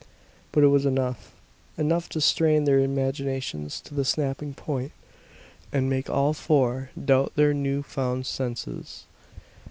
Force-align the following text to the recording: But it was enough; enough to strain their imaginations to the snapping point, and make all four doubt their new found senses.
But 0.51 0.63
it 0.63 0.69
was 0.69 0.83
enough; 0.87 1.31
enough 1.77 2.09
to 2.09 2.21
strain 2.21 2.63
their 2.63 2.79
imaginations 2.79 3.79
to 3.81 3.93
the 3.93 4.03
snapping 4.03 4.55
point, 4.55 4.93
and 5.71 5.91
make 5.91 6.09
all 6.09 6.33
four 6.33 6.89
doubt 6.99 7.33
their 7.35 7.53
new 7.53 7.83
found 7.83 8.25
senses. 8.25 9.03